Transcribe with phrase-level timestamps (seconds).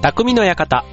[0.00, 0.84] 匠の館。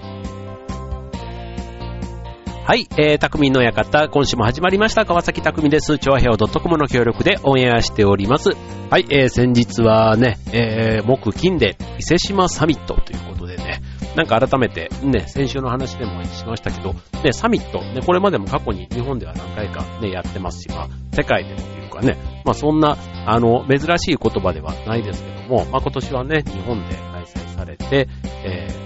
[2.66, 5.06] はい、えー、匠の館、今週も始まりました。
[5.06, 6.00] 川崎匠です。
[6.00, 8.50] 調和平和 .com の協力でオンエアしております。
[8.90, 13.84] はい、えー、先日はね、えー、木金で伊勢島サミットということでね、
[14.16, 22.98] なんか改めて、ね、先週の話でもしましたけど、ね、サミット、ね、これまでも過去に日本では何回かね、やってますし、まあ、世界でもというかね、まあそんな、
[23.28, 28.08] あの、珍しい言葉ではないですけども、まあ今年はね、日本で開催されて、
[28.44, 28.85] えー、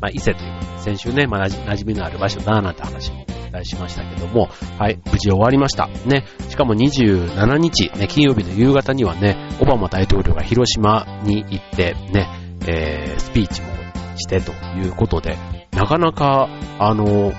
[0.00, 5.88] まあ伊勢ということで、先週ね、まあ馴染みのある場所だなんて話もお伝えしましたけども、はい、無事終わりました。
[6.06, 12.28] ね、しかも27日、ね、金曜日の夕方にはね、オバマ大統領が広島に行って、ね、
[12.66, 13.68] えー、スピーチも
[14.16, 15.36] してということで、
[15.72, 16.48] なかなか、
[16.78, 17.32] あの、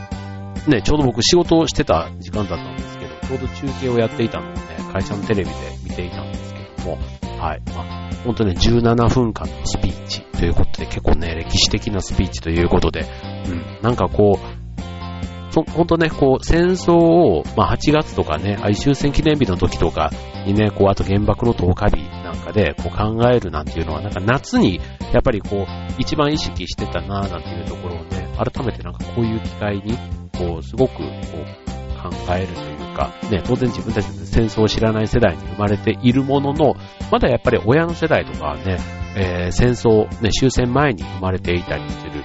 [0.68, 4.59] ね、ちょうど僕仕事をしてた時間だったんですけど、ちょうど中継をやっていたのをね、
[4.92, 6.98] 会社のテレビで見ていたんですけども、
[7.40, 7.62] はい。
[7.73, 13.06] まあ、本当ね、17分間のスピーチということで、結構ね、歴史的なスピーチということで、
[13.47, 20.09] うん、なんかこう、そ本当ね、こう、戦争を、まあ、8月とかね、終戦記念日の時とか
[20.47, 24.81] にね、こう、あと原爆の10日日なんかで、こう考えるなんていうのは、なんか夏に、
[25.14, 29.95] やっぱりこう、一番意識してたななんていうところをね、改めてなんかこういう機会に、
[30.36, 36.75] こう、すごく、こう、考えるというか、ね、当然自分たちの戦争を知らない世代に生まれているものの、
[37.11, 38.78] まだやっぱり親の世代とかはね、
[39.16, 42.23] えー、戦争、ね、終戦前に生まれていたりする。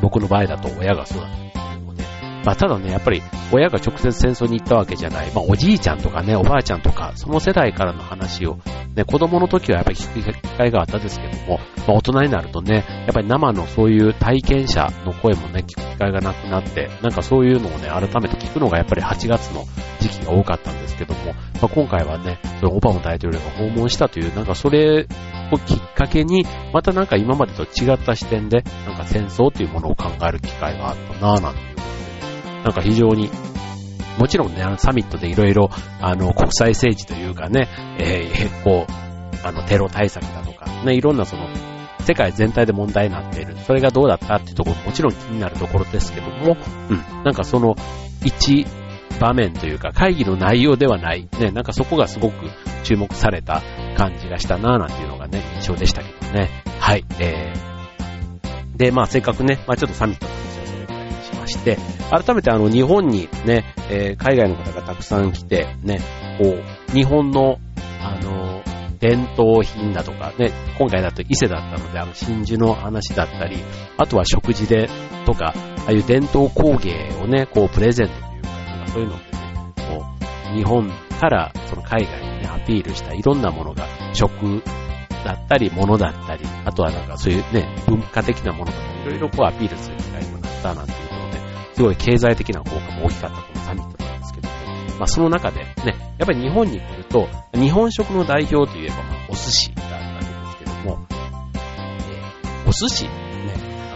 [0.00, 2.04] 僕の場合だと親がそうだったので、
[2.44, 5.30] まあただね、やっぱり親が直接戦争に行ったわけじゃない。
[5.32, 8.58] まあおじいちゃんとかね、おばあちゃんとか、その世代からの話を、
[8.94, 19.64] ね、子供の時はやっぱり聞く機会があったですけども、まあ大人になるとね、やっぱり生のそういう体験者の声もね、聞く機会がなくなって、なんかそういうのをね、改めて聞くのがやっぱり8月の
[20.00, 25.06] 時期が多かったんですけども、まあ今回はね、オバマ大統領が訪問したという、なんかそれ
[25.52, 33.30] をきっかけに、またなんか今までと違った視点で、なんか戦争というものを考える機会があったなぁなんていうことで、なんか非常に
[34.20, 41.48] もちろんね、あのサミットでいろいろ、あの、国際政治というかね、えー、こう、あの、テロ対策だとか、ね、いろんなその、
[42.00, 43.56] 世界全体で問題になっている。
[43.66, 46.58] それがどうだったっていうところもちろん気になるところですけども、
[46.90, 47.76] うん、なんかその、
[48.22, 48.66] 一
[49.18, 52.34] 場面というか、会議の内容ではない、ね、なんかそこがすごく
[52.84, 53.62] 注目された
[53.96, 56.50] 感じがしたなぁなんていうのがね、印象でしたけどね。
[56.78, 60.26] はい、えー、で、まあせっかくね、まあちょっとサミット
[61.50, 61.78] して、
[62.10, 66.00] 改めてあの日本にね、えー、海外の方がたくさん来て、ね、
[66.38, 67.58] こう、日本の、
[68.00, 68.62] あの、
[68.98, 73.58] 伝統品だとか、ね、今回だと伊勢だったので、あの、真珠の話だったり、
[73.96, 74.88] あとは食事で、
[75.26, 78.48] とか、ああいう伝統工芸をね、こう、プレゼントというか、
[78.92, 80.04] そういうのでね、こ
[80.52, 84.62] う、日本から、その海外にね、アピールしたいろんなものが、食
[85.24, 91.09] だったり、物だったり、あとはなんかそういうね、文化的なものとか、いろいろこうアピールする機会にもなったなんていう、
[91.80, 94.54] すごい経済的な効果も大きかったこのサミットなんですけども、
[94.98, 103.10] まあその中でね、やっぱり日本に来ると、日本食の代表といえば、まあお寿司があるわけですけども、えーお寿司、ね、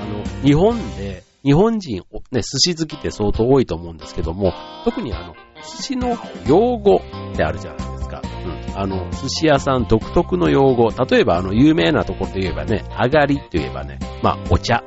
[0.00, 2.03] あの、日本で、日本人、
[2.33, 4.55] ね、寿司好きって相当多いと思うんですけども、
[4.87, 7.03] 特にあの、寿司の用語
[7.33, 8.23] ってあるじゃないですか。
[8.25, 8.78] うん。
[8.81, 10.89] あの、寿司屋さん独特の用語。
[10.89, 14.83] 例えばあの、有名なところといえばね、上がりといえばね、まあ、お茶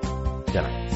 [0.51, 0.86] じゃない。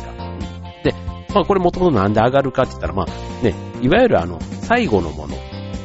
[1.34, 5.36] まあこれもともとなんで上がるかって言ったら、まあね、いわゆるあの、最後のもの。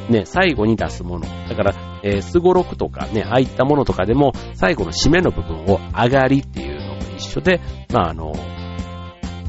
[0.09, 1.25] ね、最後に出すもの。
[1.49, 7.59] だから、えー、すごろくとかね、ああいったものとかでも、最後の締めの部分を上がりっていうのと一緒で、
[7.91, 8.33] まああの、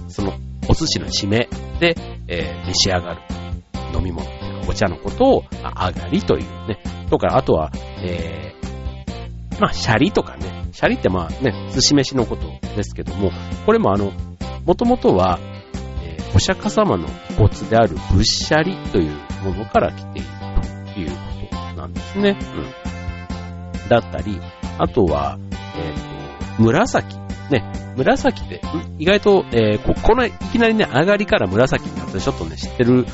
[0.09, 0.33] その、
[0.69, 1.49] お寿司の締め
[1.79, 1.95] で、
[2.27, 3.21] えー召し上がる
[3.95, 6.79] 飲み物っていうか、お茶のことを、あ上がりというね。
[7.09, 7.71] とか、あとは、
[8.03, 10.69] えー、まあ、シャリとかね。
[10.73, 13.31] シャリってまあね、寿司飯のことですけども、
[13.65, 14.13] これもあの、
[14.65, 15.39] もともとは、
[16.35, 19.13] お釈迦様の骨である仏シャリという
[19.45, 20.29] ものから来ている
[20.95, 21.17] というこ
[21.75, 22.39] となんですね。
[22.55, 23.89] うん。
[23.89, 24.41] だったり、
[24.79, 25.39] あとは、
[25.77, 27.17] えっ、と、紫。
[27.51, 27.65] ね、
[27.97, 28.61] 紫って、
[28.99, 33.07] 意外と、えーこ、この、いきなりね、上がりから紫になってちょっとね、知ってる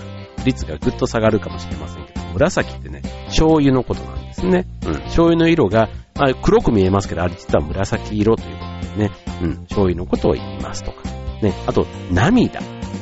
[0.44, 4.66] 率がぐっと下がるかもしれませんけど、紫ってね、醤油のことなんですね。
[4.86, 4.94] うん。
[5.02, 9.10] 醤油の色が、まあ、黒く見えますけど、あれ実は紫色ということでね、
[9.42, 9.56] うん。
[9.64, 11.02] 醤油のことを言いますとか。
[11.42, 11.52] ね。
[11.66, 12.60] あと、涙。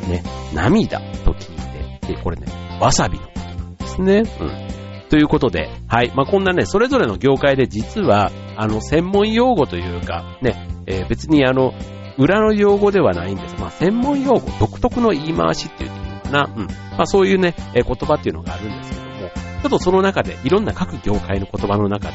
[0.08, 0.22] ね。
[0.54, 2.46] 涙と聞いて、で、これね、
[2.80, 4.22] わさびのことなんですね。
[4.40, 5.08] うん。
[5.08, 6.12] ということで、はい。
[6.14, 11.74] まあ、こんなね、それぞれの業界で実は、あの、専門用語というか、ね、えー別にあの、
[12.18, 13.54] 裏の用語ではないんです。
[13.58, 16.50] まあ、専門用語、独特の言い回しっていいのかな。
[16.56, 16.66] うん。
[16.66, 19.30] まあ、そういうね、えー言葉っていうのがあるんですけども、
[19.62, 22.14] ちょっとその中で、いろんな各業界の言葉の中で、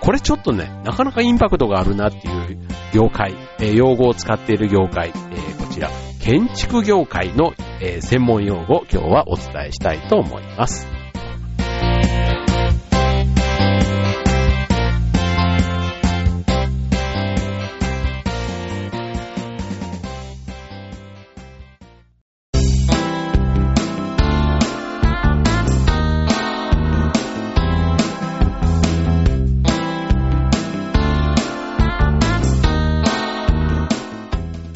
[0.00, 2.58] これちょっとね、なかなかインパクトがあるなっていう
[2.92, 5.88] 業界、えー、用語を使っている業界、えー、こちら、
[6.24, 10.93] 建築業界の、えー、専門用語、今日はお伝えしたいと思います。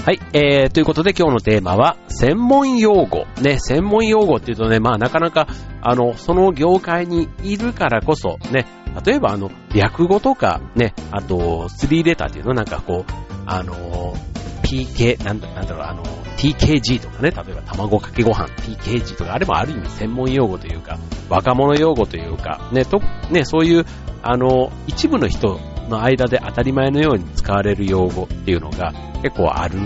[0.09, 3.27] はい、えー、ということで今日のテーマは、専門用語。
[3.43, 5.47] ね、専門用語っていうとね、まあなかなか、
[5.83, 8.65] あの、その業界にいるからこそ、ね、
[9.05, 13.13] 例えばあの、略語とか、ね、あと、3レターっていうのなんかこう、
[13.45, 14.15] あの、
[14.63, 16.03] PK、なんだ、なんだろう、あの、
[16.39, 22.99] TKG とかね、例えば卵かけご飯、TKG とか、あれもある意味専門用語というか、若者用語というか、ね、と、
[23.31, 23.85] ね、そういう、
[24.23, 28.93] あの、一部の人の間で当たり前のように使われる用語っていうのが
[29.23, 29.79] 結構ある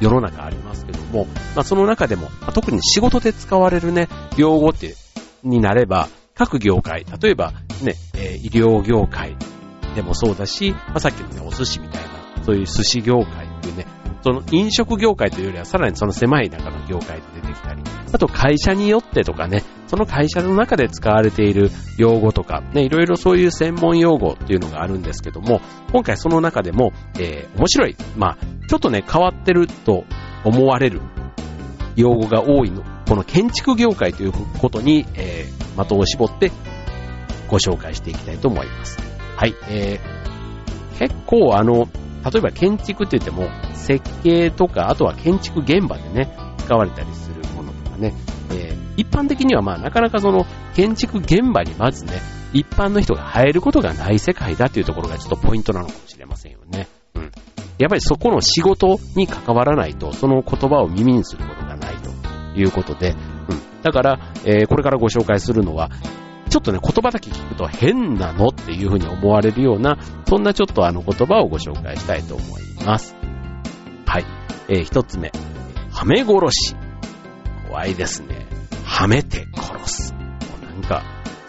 [0.00, 4.94] 世の中ありますけども、まあ、その中でも、まあ、特に仕事で使われるね、用語って、
[5.42, 9.36] になれば、各業界、例えばね、えー、医療業界
[9.94, 13.86] でもそうだし、まあ、さっきのね、お寿司みたいな、そういう寿司業界っていうね、
[14.22, 17.82] その飲食業界というよりはさらにその狭い中の業界で出てきたり、
[18.12, 25.60] あと会社によってとかね、その会社の中で使われている用語とか、ね、いろいろそういう専門用語っていうのがあるんですけども、
[25.92, 28.38] 今回その中でも、えー、面白い、まあ、
[28.68, 30.04] ちょっとね、変わってると
[30.44, 31.00] 思われる
[31.94, 36.50] 用語が多いの、この建築業界ということに、えー、的を絞って
[37.48, 38.98] ご紹介していきたいと思います。
[39.36, 41.88] はい、えー、結構あの、
[42.24, 47.36] 例えば建築って言っても、設計とか、あとは建築現場でね、使われたりする
[47.96, 48.14] ね、
[48.50, 50.44] えー、一般的にはまあなかなかその
[50.74, 52.20] 建築現場にまずね、
[52.52, 56.88] 一般の人が入ることがない世界だっていうところがちょっとポイントなのかもしれませんよね。
[57.14, 57.32] うん。
[57.78, 63.14] やっぱりそこの仕事に関わらないと、その言葉を耳にすることがないということで、う
[63.54, 63.82] ん。
[63.82, 65.90] だから、えー、これからご紹介するのは、
[66.48, 73.14] ちょっとね、言葉だけ聞くと変なのっていうふうに思われるような、そんなちょっとあの言葉をご紹介したいと思います。
[74.06, 74.24] はい。
[74.68, 75.32] えー、一つ目。
[75.92, 76.85] はめ殺し。
[77.76, 78.46] 怖いですね。
[78.86, 80.14] はめて殺す。
[80.14, 80.18] も
[80.62, 81.02] うなんか、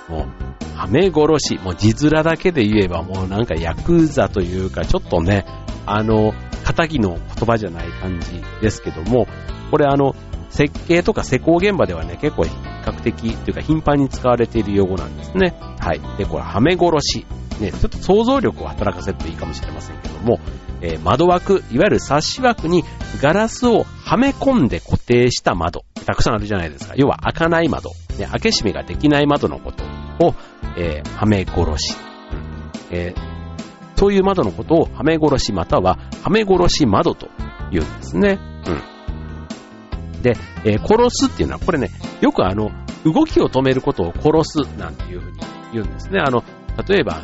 [0.09, 1.57] もう、はめ殺し。
[1.63, 5.45] もう字面だけで言えばもうなんかヤクザというか、ちょっとね、
[5.85, 6.33] あの、
[6.65, 9.25] 仇の言葉じゃない感じですけども、
[9.71, 10.17] これあの、
[10.49, 12.49] 設計とか施工現場ではね、結構比
[12.83, 15.55] 較的というか頻繁に使われている用語なんですね。
[15.79, 16.01] はい。
[16.17, 17.25] で、これ、はめ殺し。
[17.61, 20.39] ね、ちょっと想像力を働かせるといいかもしれませんけども、
[20.81, 22.83] えー、窓枠、いわゆるサッシ枠に
[23.21, 25.83] ガラスをはめ込んで固定した窓。
[26.05, 26.93] たくさんあるじゃないですか。
[26.95, 27.91] 要は開かない窓。
[28.17, 29.83] ね、開け閉めができない窓のこと
[30.25, 30.35] を、
[30.77, 31.95] えー、はめ殺し。
[32.91, 37.27] えー、そういう窓のことをはめ殺しまたははめ殺し窓と
[37.71, 38.39] 言うんですね。
[38.67, 40.21] うん。
[40.21, 41.89] で、えー、殺すっていうのは、これね、
[42.21, 42.71] よくあの、
[43.03, 45.39] 動きを止めることを殺すなんていうふうに
[45.73, 46.19] 言うんですね。
[46.19, 46.43] あの、
[46.87, 47.23] 例えば、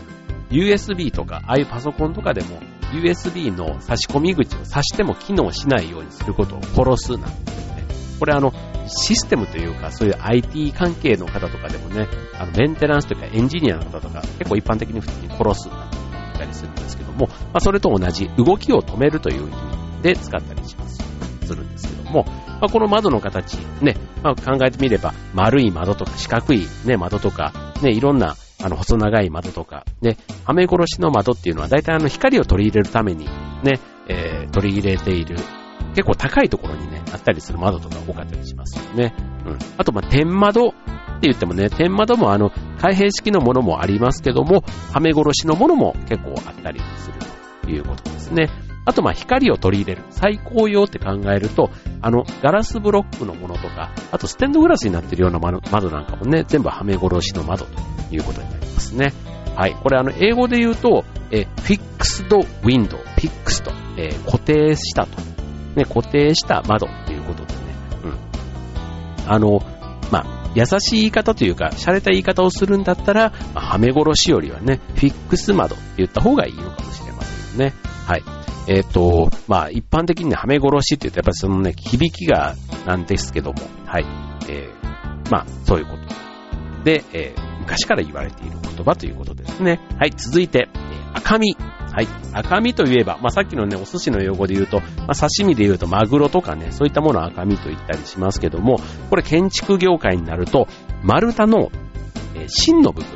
[0.50, 2.60] USB とか、ああいうパソコンとかでも、
[3.02, 7.86] USB の差し込み口を差しても機能しないようにすることを殺すなんていうね。
[8.20, 8.54] これあの、
[8.88, 12.08] システムというか、そういう IT 関係の方とかでもね、
[12.40, 21.04] あの、メンテナンスというかエンジニアの方とか、結構一般的に普通に殺すなんて言ったりするんですけども、まあ、それと同じ動きを止めるという意味で使ったりします。
[21.46, 33.26] するんですけども、まあ、この窓の形、ね、まあ、考えてみれば、丸い窓とか四角い、ね、窓とか、ね、いろんな、あの、細長い窓とか、ね、はめ殺しの窓っていうのは、大体あの、光を取り入れるために、
[33.62, 35.36] ね、えー、取り入れている、
[35.96, 39.14] 結構高いところにね、あったりする窓とか多かったりしますよね。
[39.46, 39.58] うん。
[39.78, 40.78] あと、ま、天窓って
[41.24, 47.16] 言ってもね、天窓もあの、開閉式のものもありますけども、はめ殺しのものも結構あったりする
[47.64, 48.50] ということですね。
[48.86, 50.06] あと、ま、光を取り入れる。
[50.10, 51.72] 最高用って考えると、
[52.02, 57.72] あの、ガラスブロックのものとか、あとステンドグラスになってるような窓なんかもね、全部はめ殺しの窓と
[58.12, 59.14] いうことになりますね。
[59.56, 59.76] はい。
[59.76, 65.22] これあの、英語で言うと、え、フィックスドウィンドウ、フィックスと、えー、固定したと。
[65.76, 67.60] ね、固定した窓っていうことでね。
[68.04, 68.08] う
[69.30, 69.32] ん。
[69.32, 69.62] あの、
[70.12, 77.74] まあ、優しい言い方というか、洒落た言い方をするんだったら、まあ、はめ殺しよりはね、フィックス窓って言った方がいいのかもしれませんね。
[78.06, 78.43] はい。
[78.68, 82.56] えっ、ー、と、まあ、一般的にはめ殺しって言うと、やっぱりそのね、響きが
[82.86, 84.06] なんですけども、はい。
[84.50, 86.84] えー、まあ、そういうこと。
[86.84, 89.80] で、えー、昔から言われている言葉ということですね。
[89.98, 91.56] はい、続いて、えー、赤身。
[91.56, 92.08] はい。
[92.34, 98.80] 赤身といえば、まあ、さっきのね、お寿司の用語で言うと、まあ、刺身で言うとマグロとかね、そういったものを赤身と言ったりしますけども、
[99.10, 100.68] これ建築業界になると、
[101.04, 101.70] 丸太の、
[102.36, 103.12] えー、芯の部分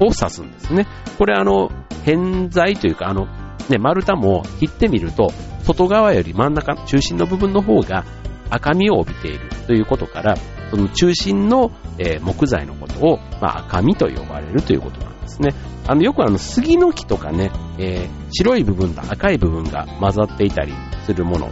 [0.00, 0.86] を指すんですね。
[1.18, 1.70] これあの、
[2.04, 3.26] 偏在というか、あの、
[3.70, 8.04] ね、丸太も切ってみると、外側より真ん中、中心の部分の方が
[8.50, 10.36] 赤みを帯びているということから、
[10.70, 15.54] その中心の、え、木材のことを、まあ、赤みと呼ばれるということなんですね。
[15.86, 20.72] あの、よくあの、杉の木とかね、えー、白い部分と赤い部分が混ざっていたり
[21.04, 21.50] するもの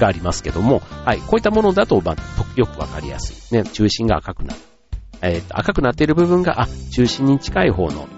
[0.00, 2.16] がありますけども、はい、こういったものだと、まあ、
[2.56, 3.56] よくわかりやすい。
[3.56, 4.60] ね、中心が赤くなる。
[5.22, 8.08] えー、赤くなっている部分が、あ、中心に近い方の、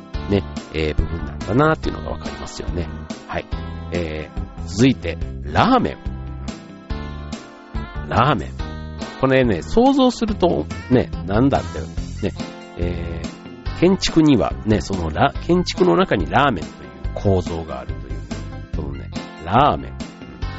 [0.77, 2.87] えー、部分なんだなっていうのがわかりますよね。
[3.27, 3.47] はい。
[3.93, 5.97] えー、続いて、ラーメン。
[8.09, 8.51] ラーメン。
[9.19, 11.81] これね、想像すると、ね、なんだって、
[12.29, 12.35] ね、
[12.77, 18.21] えー、建築にはね、そのラ、建築の中にラーメンという構造があるという、
[18.75, 19.11] そのね、
[19.47, 19.93] ラーメン。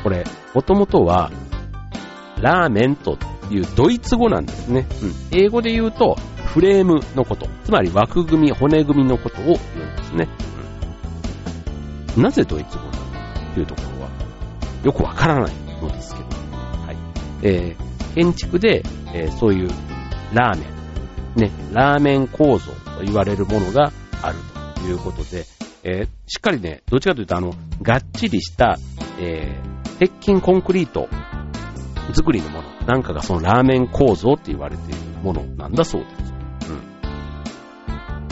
[0.01, 0.23] これ、
[0.55, 1.31] もともとは、
[2.41, 3.19] ラーメンと
[3.51, 4.87] いうドイツ語なんですね。
[5.03, 6.17] うん、英語で言うと、
[6.57, 10.27] フレームのこと、つまり枠組み、骨組みのことを言うんですね。
[12.15, 14.09] うん、なぜドイツ語なのというところは、
[14.83, 16.97] よくわからないのですけど、はい。
[17.43, 18.81] えー、建築で、
[19.13, 19.69] えー、そういう
[20.33, 20.65] ラーメ
[21.35, 23.91] ン、ね、ラーメン構造と言われるものが
[24.23, 24.37] ある
[24.77, 25.45] ということで、
[25.83, 28.79] えー、しっかりね、どっちかというと、あの、がっちりした、
[29.19, 31.07] えー、鉄筋コンクリート
[32.15, 36.36] 作りのものなんかがそのラーメン構造って言われているものなんだそうです。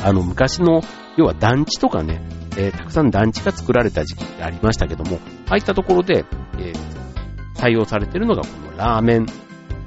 [0.05, 0.83] あの、昔の、
[1.17, 2.21] 要は団地とかね、
[2.57, 6.25] えー、たくさん団地が作られた時期ってありましたけども、ああいったところで、
[6.59, 6.75] えー、
[7.55, 9.25] 採用されているのがこのラーメン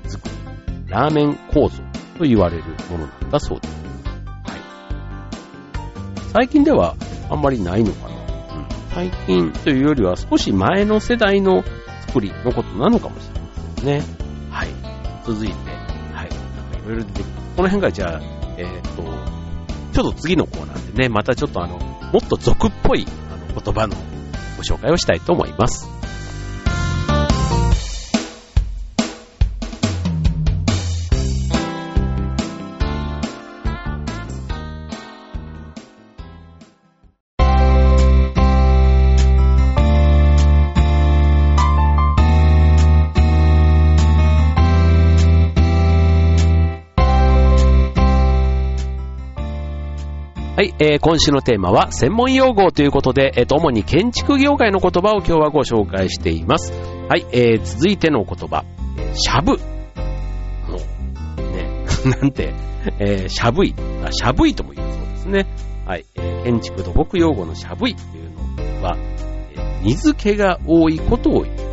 [0.08, 1.84] 作り、ラーメン構造
[2.18, 3.74] と言われるものなんだそうです。
[4.42, 4.60] はい。
[6.32, 6.96] 最近では
[7.30, 8.14] あんまりないのかな。
[8.16, 8.66] うん。
[8.92, 11.62] 最近というよりは少し前の世代の
[12.08, 14.02] 作りのことなのかもしれませんね。
[14.50, 14.68] はい。
[15.24, 15.54] 続いて、
[16.12, 16.28] はい。
[16.28, 17.24] なんかいろいろ出てくる。
[17.54, 18.20] この辺がじゃあ、
[18.56, 19.37] えっ、ー、と、
[19.92, 23.96] ちょっと次のコーナーでね、またちょっとあの、もっと俗っぽいあの言葉の
[24.56, 25.88] ご紹介をしたいと思います。
[50.58, 56.72] はい、えー、今週のテーマは専門用語ということで、え、ー、主に建築業界の言葉を今日はご紹介しています。
[57.08, 58.64] はい、えー、続いての言葉、
[59.14, 59.52] しゃぶ。
[59.52, 59.58] も
[61.38, 61.84] う、ね、
[62.20, 62.52] なんて、
[62.98, 63.74] えー、しゃぶい。
[64.04, 65.46] あ、しゃぶいとも言うそうですね。
[65.86, 68.96] はい、えー、建築土木用語のしゃぶいというのは、
[69.54, 71.64] えー、水気が多いことを言うとい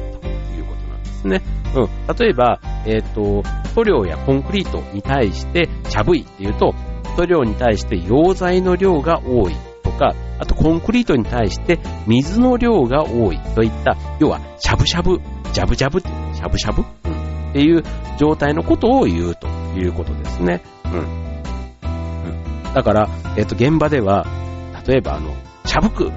[0.62, 1.42] うことなんですね。
[1.75, 1.89] うん。
[2.15, 3.42] 例えば、えっ、ー、と、
[3.74, 6.75] 塗料やコンクリートに対して、しゃぶいっていうと、
[7.15, 15.19] 塗料に対して溶剤の量が多いとか、あとコンクリートに対して水の量が多いといった、要はしゃぶしゃぶ、
[15.53, 17.84] ジャブジャブっていう、しゃぶしゃぶ、うん、っていう
[18.17, 20.62] 状態のことを言うということですね。
[20.86, 20.91] うん。
[21.00, 24.25] うん、だから、えっ、と、現場では、
[24.88, 25.34] 例えばあの、
[25.65, 26.12] しゃぶく、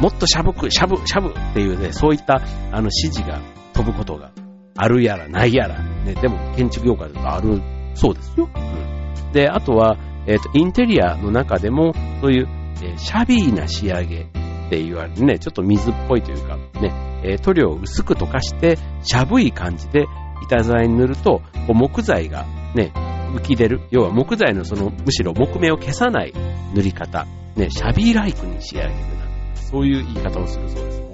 [0.00, 2.36] もっとしゃぶく、しゃぶ、しゃぶっていうね、そういった
[2.70, 3.40] あの指示が
[3.72, 4.30] 飛ぶことが
[4.76, 7.60] あるやらないやら、ね、でも建築業界だとある
[7.94, 8.48] そうですよ。
[8.54, 9.32] うん。
[9.32, 9.96] で、あとは、
[10.26, 12.48] えっ、ー、と、インテリアの中でも、そういう、
[12.82, 14.24] えー、シャビーな仕上げっ
[14.70, 16.92] て言われるね、ちょっと水っぽいというか、ね、
[17.24, 20.06] えー、塗料を薄く溶かして、しゃぶい感じで
[20.44, 22.92] 板材に塗ると、こう木材がね、
[23.34, 23.80] 浮き出る。
[23.90, 26.32] 要は木材のその、むしろ木目を消さない
[26.74, 27.26] 塗り方。
[27.56, 29.56] ね、シャビーライクに仕上げるな。
[29.56, 31.06] そういう言い方をするそうですね。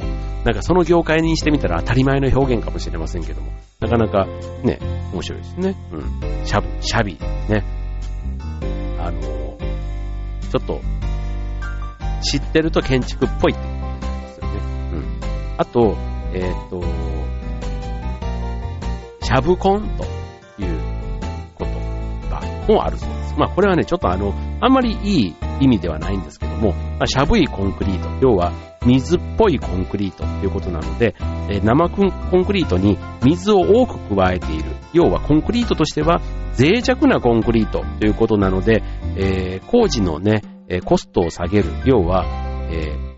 [0.45, 4.26] なんかその業界にしてみたら当たり前の表現かもしれませんけども、なかなか
[4.64, 4.78] ね、
[5.12, 5.76] 面白いですね。
[5.92, 6.47] うん。
[6.47, 7.81] シャブ、シャビー、ね。
[9.02, 10.80] あの、ちょっと、
[12.23, 13.68] 知ってると建築っぽいってこ
[14.00, 14.61] とですよね。
[14.92, 15.21] うん。
[15.59, 15.97] あと、
[16.32, 16.82] えっ、ー、と、
[19.23, 20.04] シャブコンと
[20.62, 20.78] いう
[21.54, 21.71] こと
[22.28, 23.35] が、もあるそうです。
[23.37, 28.52] まあこれはね、ちょっとあの、あんまりいい意味ではないんですけども、まあ、しゃぶいコンクリート、要は
[28.85, 31.14] 水っぽいコンクリートということなので、
[31.49, 34.64] えー、生コンクリートに水を多く加えている。
[34.92, 36.21] 要はコンクリートとしては
[36.59, 38.82] 脆弱なコンクリートということなので、
[39.16, 40.42] えー、工事のね、
[40.85, 41.71] コストを下げる。
[41.85, 42.25] 要は、
[42.71, 43.12] えー、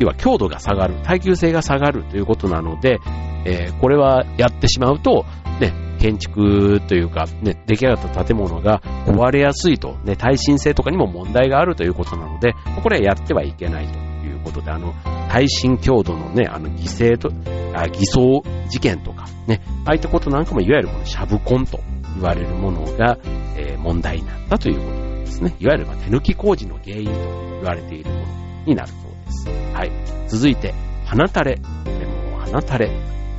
[0.00, 0.94] 要は強度が下がる。
[1.04, 2.98] 耐久性が下がるということなので、
[3.44, 5.24] えー、これはやってしまうと、
[5.60, 14.92] ね、建築というか、ね、出来上がった建物が壊れやすいと、ね、耐震性とかにも問題があるということなので、これはやってはいけないということで、あの、
[15.30, 17.30] 耐震強度のね、あの、犠牲と、
[17.74, 21.80] あ偽装事件とか、ね、ああいったことなんかもいわゆるこのシャブコンと
[22.16, 23.18] 言われるものが、
[23.56, 25.54] えー、問題になったということなんですね。
[25.60, 28.24] いわゆるまあ手抜き工事の原因と言われているもの
[28.66, 29.16] になるそうです。
[29.26, 29.48] です。
[29.48, 29.92] はい。
[30.28, 31.54] 続いて、花垂れ。
[31.56, 31.60] で
[32.06, 32.90] も、花垂れ。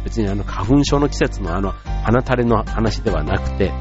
[0.04, 3.72] 別にあの、花粉症の季節のあの、花垂れの話ではなくて、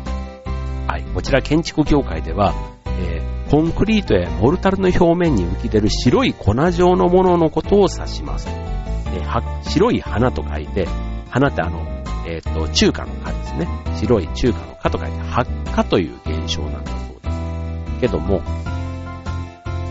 [0.87, 1.05] はい。
[1.15, 2.55] こちら建築業界では、
[2.87, 8.49] えー、コンクリートやモルタルの表面に浮き出る白い粉状のもののことを指します。
[8.49, 10.89] えー、白い花と書いて、
[11.31, 11.96] 花ってあの、
[12.27, 13.69] えっ、ー、と、中華の花ですね。
[13.97, 18.01] 白い中華の花と書いて、発火という現象なんだそうです。
[18.01, 18.43] けども、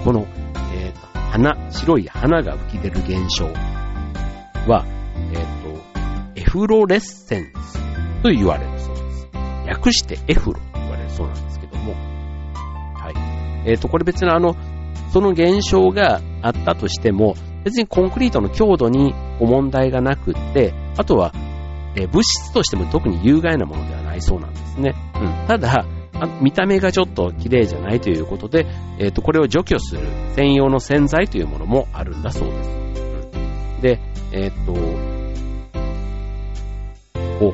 [0.03, 0.27] この、
[0.73, 3.45] えっ、ー、と、花、白い花が浮き出る現象
[4.69, 4.85] は、
[5.31, 7.79] えっ、ー、と、エフロレッセンス
[8.21, 9.27] と言われるそうです。
[9.67, 13.11] 略してエフロと言われるそうなんですけども、は
[13.65, 13.69] い。
[13.69, 14.55] えっ、と、これ別にあの、
[15.11, 21.31] その現象があったとしても、別にコンクリートの強度に問題がなくって、あとは、
[21.95, 24.93] え物質としても特に有害なものではないそうなんですね。
[25.15, 25.47] うん。
[25.47, 25.85] ただ、
[26.41, 28.65] 見た目がちょっと綺麗じゃないということで、
[28.99, 30.01] えっ、ー、と、これを除去する
[30.35, 32.69] 専用の洗剤というものもあるんだそうです。
[32.69, 33.99] うん、で、
[34.31, 34.73] えっ、ー、と、
[37.39, 37.53] こ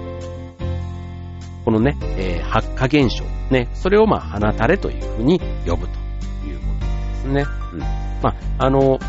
[1.65, 5.93] このね、えー、発火現象、ね、それをまあ、鼻垂れというふうに呼ぶと
[6.47, 7.45] いうことですね。
[7.73, 7.79] うん。
[7.79, 8.99] まあ、あの、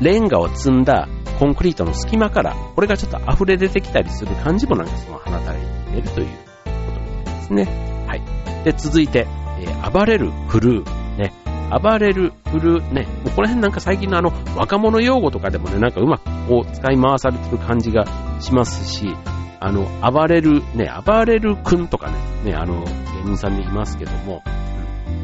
[0.00, 1.08] レンガを積んだ
[1.38, 5.66] コンクリートの隙間から、これがちょっと溢れ出てきたりする感じもなんかその鼻垂れに
[5.96, 6.32] 似てるというこ
[6.64, 7.64] とみたいですね。
[8.06, 8.64] はい。
[8.64, 9.26] で、続いて、
[9.60, 11.16] えー、暴れるフルー。
[11.16, 11.32] ね。
[11.70, 12.92] 暴れるフルー。
[12.92, 13.02] ね。
[13.24, 18.06] もうこの辺なんか最近のあの、若者用語とかでもね、なんかうまくこう使い回されてる感じが
[18.40, 19.14] しますし、
[19.60, 22.90] あの、暴れる、ね、暴れるくんとかね、ね、あの、芸
[23.24, 24.42] 人さんでいますけども、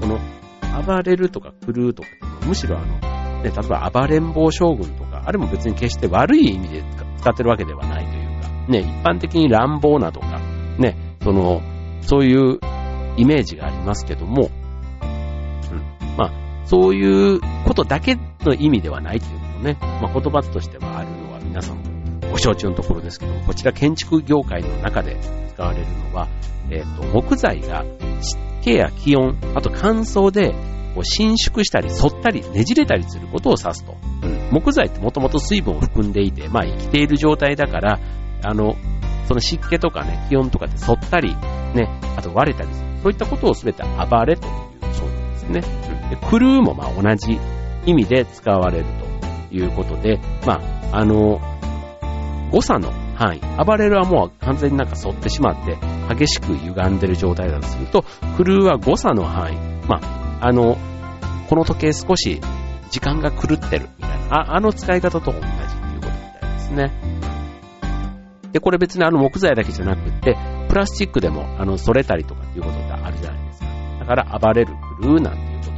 [0.01, 0.19] この、
[0.85, 2.09] 暴れるとか狂うとか、
[2.47, 2.87] むしろあの、
[3.43, 6.83] ね、例えば暴れん坊将軍とか、あれも別に決して悪い意味で
[7.19, 10.41] 使ってるわけではないというか、ね、一般的に乱暴なとか、
[10.79, 11.63] ね、その、
[12.03, 12.59] そういう
[13.17, 14.51] イメージがありますけども、
[15.01, 16.17] うん。
[16.17, 21.93] まあ、そういうことだけの意味ではないというのもね、まあ、言葉としてはあるのは皆さん
[22.33, 25.17] ご承知のところですけども、こちら建築業界の中で
[25.55, 26.29] 使われるのは、
[26.71, 27.85] えっ、ー、と、木材が
[28.23, 30.55] 湿気や気温、あと乾燥で
[30.95, 33.97] こう伸縮したり反ったりねじれたりすることを指すと。
[34.23, 37.99] うん、木材ってもともと水分を含んでいて、まあ生きている状態だから、
[38.43, 38.77] あの、
[39.27, 41.35] その湿気とかね、気温とかで反ったり、
[41.75, 42.87] ね、あと割れたりする。
[43.03, 44.53] そういったことをすべて暴れという
[44.93, 45.63] そうなんですね。
[46.05, 47.39] うん、でクルーもまあ同じ
[47.87, 48.85] 意味で使われる
[49.51, 50.61] ということで、ま
[50.93, 51.41] あ、あの、
[52.51, 53.65] 誤差の範囲。
[53.65, 55.79] 暴れるはもう完全になんか反ってしまって、
[56.15, 58.05] 激しく歪んでる状態だとすると、
[58.37, 59.57] クルーは誤差の範囲。
[59.89, 60.77] まあ、あの、
[61.49, 62.41] この時計少し
[62.91, 66.91] 時間が狂ってるみたいな、ああの使い方と同じっていうことみたいですね。
[68.51, 70.37] で、これ別にあの木材だけじゃなくて、
[70.69, 73.67] プラスチックでもあの、反れたりとかっていうことってあるじゃないですか。
[74.01, 75.73] だから暴れる、狂うなんていうこと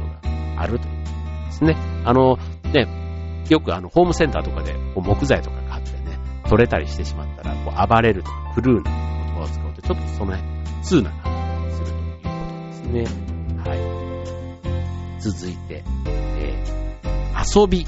[0.57, 1.77] があるということですね。
[2.03, 2.39] あの、
[2.73, 6.17] ね、よくあの、ホームセンターとかでこう木材とか買ってね、
[6.49, 10.41] 取れたりしてしまったら、こう暴れるとか狂うなんて言葉を使うと、ちょっとその辺、
[10.81, 12.29] 通な感じがするというこ
[12.89, 13.34] とですね。
[15.31, 15.83] 続いて、
[16.37, 17.87] えー、遊び、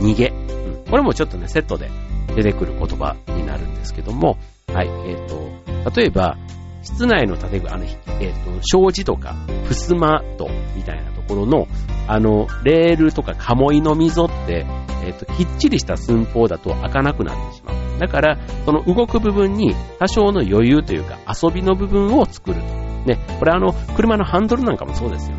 [0.00, 0.84] 逃げ、うん。
[0.90, 1.90] これもちょっとね、セットで
[2.36, 4.36] 出てくる言葉になるんですけども、
[4.68, 6.36] はい、えっ、ー、と、例えば、
[6.82, 9.34] 室内の建具、あの、えっ、ー、と、障子とか、
[9.66, 11.66] 襖戸みたいなところの、
[12.06, 14.66] あの、レールとか鴨居の溝って、
[15.04, 17.98] えっ、と、きっちりした寸法だと開かなくなってしまう。
[17.98, 22.88] だから、その動く部分に多少の余裕というか、遊びの部分を作ると。
[23.06, 25.37] ね、これあの、車のハンドルなんかもそうですよ。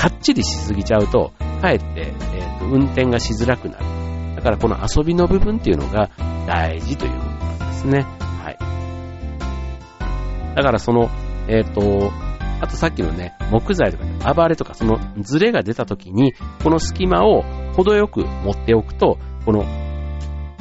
[0.00, 3.84] かっちりしすぎちゃうと、かえって、えーと、運転がしづらくなる。
[4.36, 6.08] だからこの遊びの部分っていうのが
[6.46, 8.06] 大事ということなんですね。
[8.42, 8.50] は
[10.52, 10.56] い。
[10.56, 11.10] だからその、
[11.48, 12.10] えっ、ー、と、
[12.62, 16.32] あとさっきのね、木材とか、ね、暴れとか、そのズレが出た時に、
[16.64, 17.42] この隙間を
[17.76, 19.66] 程よく持っておくと、この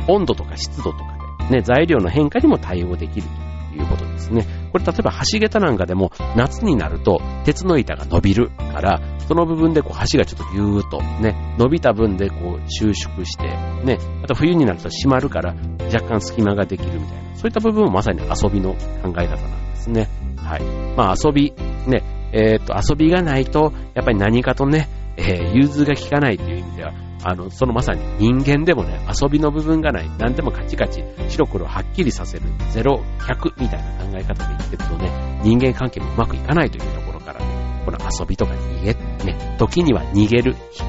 [0.10, 1.18] 温度とか湿度とか
[1.50, 3.28] で、ね、材料の変化にも対応できる
[3.72, 4.46] ということですね。
[4.72, 13.48] これ例えば橋桁なんかでも夏になると鉄の板が伸びるから、その部分でこう橋がちょっとぎゅーっとね、伸びた分でこう収縮して、
[13.84, 15.56] ね、また冬になると閉まるから
[15.94, 20.10] 若干隙間ができるみたいな、そういった部分もまさに遊びの考え方なんですね。
[20.38, 20.64] はい。
[20.96, 21.54] まあ遊び、
[21.88, 37.46] ね、えー、っと遊びがないと、やっぱり何かとね、えー、融通が効かないという意味では、あの、そのまさに人間でもね、遊びの部分がない、何でもカチカチ、白黒はっきりさせる、0、100みたいな考え方で言ってるとね、人間関係もうまくいかないというところからね、
[37.86, 38.94] この遊びとか逃げ、
[39.26, 40.86] ね、時には逃げる、引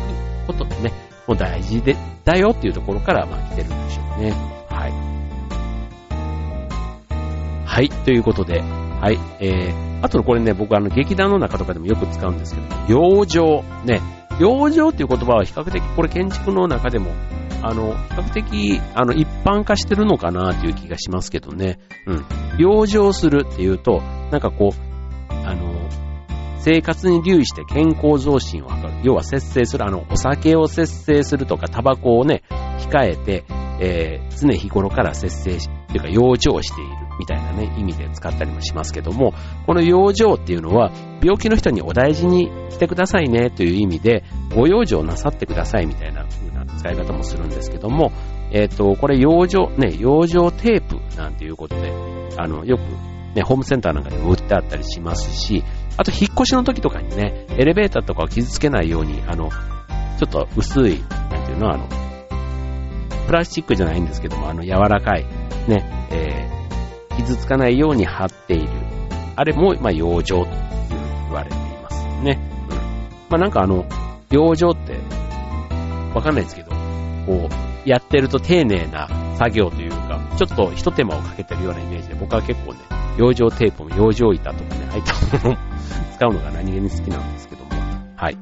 [0.46, 0.92] くことでね、
[1.26, 4.30] もう大事で、だよっていうところから、まあ来てるんでしょうね。
[4.68, 5.10] はい。
[7.66, 17.12] はい、ということで、はい、えー、あとのこれね、僕あの劇団の中とかでもよく使うんですけど、養生、ね、養生っていう言葉は比較的これ建築の中でも
[17.62, 21.78] あの、比較的、あの、一般化してるのかなっていう気がしますけどね。
[22.06, 22.24] うん。
[22.58, 24.00] 養生するっていうと、
[24.30, 25.74] なんかこう、あの、
[26.58, 28.92] 生活に留意して健康増進を図る。
[29.02, 29.84] 要は節制する。
[29.86, 32.42] あの、お酒を節制するとか、タバコをね、
[32.78, 33.44] 控えて、
[33.80, 39.34] えー、常日頃から節制し、というか養生しているみたいなね、意味で使ったりもしますけども、
[39.66, 40.90] この養生っていうのは、
[41.22, 44.24] 病気の人にお大事にしてくださいねという意味で、
[44.56, 48.10] ご養生なさってくださいみたいな風な使い方もするんですけども、
[48.50, 51.92] えっ、ー、と、これ養生、ね、養生テープなんていうことで、
[52.38, 52.80] あの、よく
[53.34, 55.62] ね、ホームセンターなんかでも売ってあったりしますし、
[55.96, 61.86] あと引っ越しの時とかにね、エレベーターとかを傷つけないように、あの、ちょっと薄い、なんていうの、あの、
[63.26, 65.24] プラスチックじゃないんですけども、あの、柔らかい、
[65.68, 66.49] ね、え、
[67.22, 68.68] 傷つかないように貼っている。
[69.36, 70.46] あれも、まあ、養生と
[71.26, 72.38] 言われていますね。
[72.70, 72.76] うん。
[73.28, 73.84] まあ、なんかあの、
[74.30, 74.98] 養生って、
[76.14, 76.70] わかんないですけど、
[77.26, 77.48] こ
[77.86, 82.80] う、やってると丁寧な作業というか、ちょっと一手間をかけてるようなイメージで、僕は結構ね、
[83.16, 85.58] 養生テープも養生板とかね、入ったものを
[86.14, 87.70] 使うのが何気に好きなんですけども、
[88.16, 88.38] はい。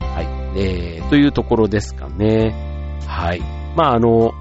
[0.00, 0.58] はい。
[0.58, 2.54] えー、というところですかね。
[3.06, 3.40] はい。
[3.76, 4.32] まあ、あの、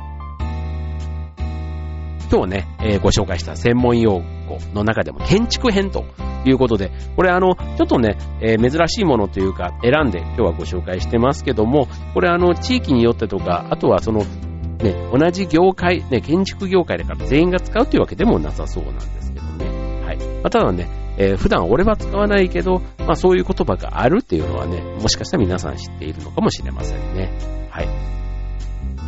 [2.32, 6.06] 今日ね、えー、ご紹介した専門用語の中でも建築編と
[6.46, 14.24] いうことで、これあの、ちょっとね、えー、珍しいものというか選んで今日はご紹介してますけども、これあの、地域によってとか、あとはその
[14.84, 20.06] ね、同じ業界、ね、建築業界だから全員が使うというわけでもなさそうなんですけどね。
[20.06, 20.18] はい。
[20.18, 20.88] まあ、ただね、
[21.18, 27.30] えー、普段俺は使わないけど、まあそういう言葉があるっていうのはね、もしかしたら皆さん知っているのかもしれませんね。
[27.70, 27.88] はい。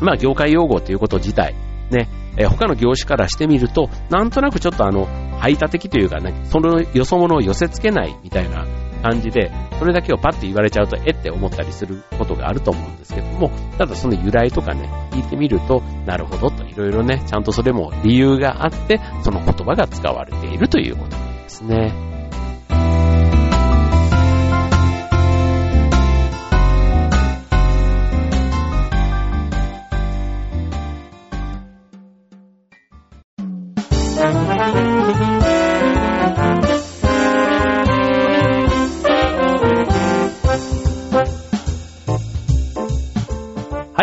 [0.02, 1.56] まあ業界用語ということ自体、
[1.90, 5.08] ね、えー、他の業種からしてみると、なんとなくちょっとあの、
[5.40, 8.66] 排他的というかね、そのよそ者を寄せ付けないみたいな
[9.02, 22.11] 感じで、それだけをパッと言われちゃうと、えって思ったりすることがあると思うんですけども、ただその由来とかね、聞いてみると、なるほどといろいろね、ちゃんとそれも理由があって、その言葉が使われているということなんですね。
[34.22, 34.28] は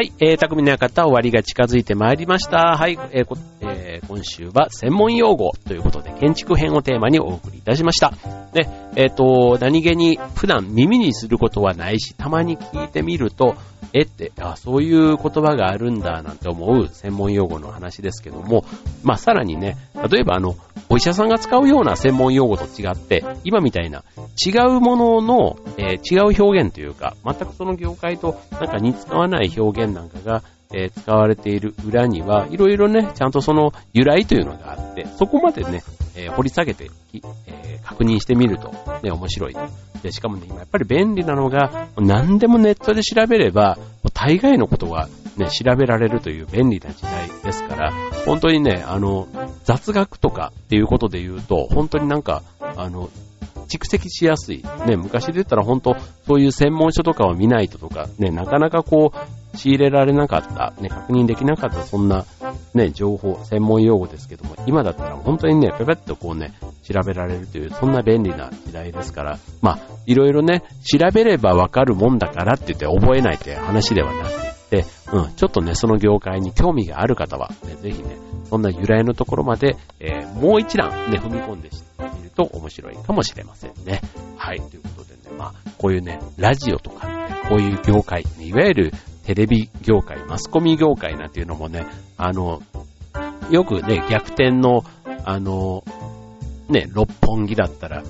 [0.02, 2.76] い、えー、匠の館終わりが近づいてまいりました。
[2.76, 8.12] はい、えーえー、今週は専門用語ということで建築編をテーマにお送りいたしました。
[8.58, 13.54] で、えっ、ー、と、何気に普段耳にすることはないし、たまに聞いてみると、
[13.92, 18.64] えって、あ、そういう言葉があるんだなんて思う専門用語の話ですけども、
[19.02, 19.76] まあさらにね、
[20.10, 20.56] 例えばあの、
[20.90, 24.02] お医者さんが使うような専門用語と違って、今みたいな
[24.44, 30.42] 違うものの、えー、違う表現というか、全くその業界となんか似つかわない表現なんかが、
[30.74, 35.82] えー、使われている裏には、いろいろね、ちゃんとその由来というのがあって、そこまでね、
[36.18, 36.90] えー、掘り下げて、
[37.46, 39.56] えー、確認してみると、ね、面白い。
[40.02, 43.78] で、しかもね、今やっぱり便利なのが、何でもネットで調べれば、
[44.12, 47.92] 大概のことがね、調べられるという便利な時代ですから、
[48.26, 49.28] 本当にね、あの、
[49.64, 53.10] 雑学とかっていうことで言うと、本当になんか、あの、
[53.68, 54.62] 蓄積しやすい。
[54.86, 62.24] ね、昔で言ったら本当、そういう専門書とかを見ないととか、ね、なかなかこう、仕入れられなかった、ね、確認できなかったそんな、
[62.74, 74.30] ね、情報、専門用語ですけども、今だったら本当にね、ペペッとこうね、調べられるという、そんな便利な時代ですから、まあ、いろいろね、調べればわかるもんだからって言って覚えないって話ではなく
[74.70, 81.87] て、うん、ちょっとね、その業界に興味がある方は、ね、ぜひね、そんな由来のところまで、えー、もう一段ね、踏み込んでみる
[82.38, 84.00] と面白いかもしれませんね。
[84.36, 88.92] はい、ということでね、まあ、こういうね、ラジオとかね、こういう業界、いわゆる
[89.24, 91.84] テレビ業界、マスコミ業界なんていうのもね、
[92.16, 92.62] あの、
[93.50, 94.84] よくね、逆転の、
[95.24, 95.82] あの、
[96.68, 98.08] ね、六本木だったら、ね、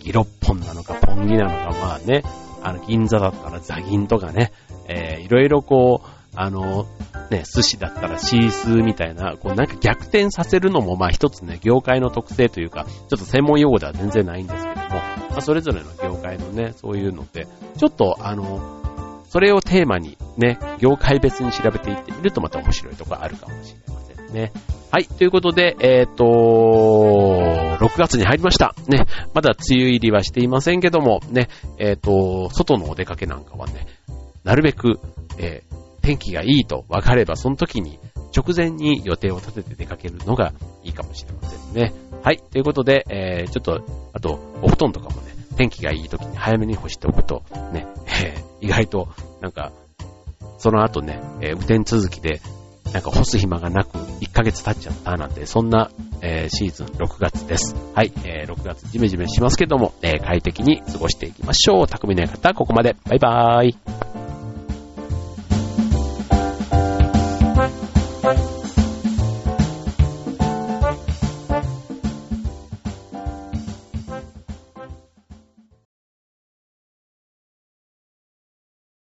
[0.00, 2.22] ギロッポンなのか、ポンギなのか、まあね、
[2.62, 4.52] あの、銀座だったらザギンとかね、
[4.86, 6.86] えー、いろいろこう、あの、
[7.30, 14.88] ね、寿司だったらシースーみたいな、こうなんか逆転させるのもまあ一つね、業界の特性というか、ちょっと専門用語では全然ないんですけども、
[15.30, 18.80] まあそれぞれの業界のね、そういうのって、ちょっとあの、
[19.28, 24.52] それをテーマにね、業界別に調べていってみるとまた面白いとこあるかもしれませんね。
[24.90, 26.24] はい、ということで、えっ、ー、と、
[27.82, 28.74] 6月に入りました。
[28.88, 33.86] ね、まだ梅雨入りはしていませんけども、ね、えっ、ー、と、外のお出かけなんかはね、
[34.44, 35.00] なるべく、
[35.38, 37.98] えー天気がいいと分かれば、その時に
[38.36, 41.92] 直前に予定を立てて出かけるのがいいかもしれませんね。
[42.22, 42.38] はい。
[42.38, 47.86] ということで、えー、ちょっと、あと、お布団とかもね、天気がいい時に早めに干しておくと、ね、
[48.24, 49.08] えー、意外と、
[49.40, 49.72] なんか、
[50.58, 52.40] その後ね、えー、雨天続きで、
[52.92, 57.74] なんか干す暇がなく1ヶ月経っちゃったなんて、そんな、えー、シーズン6月です。
[57.94, 61.86] はい、えー、6月ジメジメしますけども、えー、快適に過ごしていきましょう。
[61.86, 62.96] 匠の方、ここまで。
[63.04, 64.21] バイバーイ。